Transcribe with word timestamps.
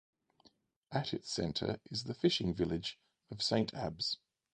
At 0.91 1.13
its 1.13 1.31
centre 1.31 1.79
is 1.91 2.05
the 2.05 2.15
fishing 2.15 2.55
village 2.55 2.97
of 3.29 3.43
Saint 3.43 3.71
Abbs. 3.75 4.17